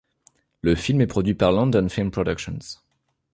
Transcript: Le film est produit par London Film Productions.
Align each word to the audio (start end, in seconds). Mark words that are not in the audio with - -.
Le 0.61 0.73
film 0.73 0.99
est 1.01 1.05
produit 1.05 1.35
par 1.35 1.51
London 1.51 1.87
Film 1.87 2.09
Productions. 2.09 2.57